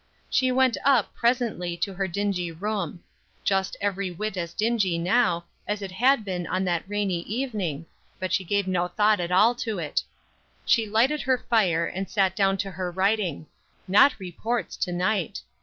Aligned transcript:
She 0.31 0.51
went 0.51 0.77
up, 0.83 1.13
presently, 1.13 1.77
to 1.77 1.93
her 1.93 2.07
dingy 2.07 2.51
room. 2.51 3.03
Just 3.43 3.77
every 3.79 4.09
whit 4.09 4.35
as 4.35 4.51
dingy 4.51 4.97
now, 4.97 5.45
as 5.67 5.83
it 5.83 5.91
had 5.91 6.25
been 6.25 6.47
on 6.47 6.65
that 6.65 6.83
rainy 6.87 7.19
evening, 7.19 7.85
but 8.19 8.33
she 8.33 8.43
gave 8.43 8.67
no 8.67 8.87
thought 8.87 9.19
at 9.19 9.31
all 9.31 9.53
to 9.53 9.77
it. 9.77 10.01
She 10.65 10.87
lighted 10.89 11.21
her 11.21 11.37
fire, 11.47 11.85
and 11.85 12.09
sat 12.09 12.35
down 12.35 12.57
to 12.65 12.71
her 12.71 12.89
writing; 12.89 13.45
not 13.87 14.15
reports 14.19 14.75
to 14.77 14.91
night. 14.91 15.41